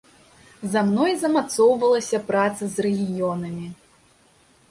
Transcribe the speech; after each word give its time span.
За 0.75 0.81
мной 0.87 1.11
замацоўвалася 1.23 2.21
праца 2.31 2.63
з 2.77 2.87
рэгіёнамі. 2.87 3.67